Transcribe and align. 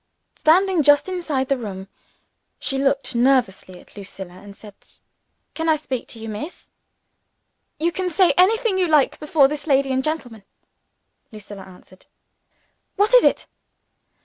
Standing 0.33 0.81
just 0.81 1.07
inside 1.07 1.47
the 1.47 1.59
room, 1.59 1.87
she 2.57 2.79
looked 2.79 3.13
nervously 3.13 3.79
at 3.79 3.95
Lucilla, 3.95 4.33
and 4.33 4.55
said, 4.55 4.73
"Can 5.53 5.69
I 5.69 5.75
speak 5.75 6.07
to 6.07 6.19
you, 6.19 6.27
Miss?" 6.27 6.69
"You 7.79 7.91
can 7.91 8.09
say 8.09 8.33
anything 8.35 8.79
you 8.79 8.87
like, 8.87 9.19
before 9.19 9.47
this 9.47 9.67
lady 9.67 9.91
and 9.91 10.03
gentleman," 10.03 10.41
Lucilla 11.31 11.61
answered. 11.65 12.07
"What 12.95 13.13
is 13.13 13.23
it?" 13.23 13.45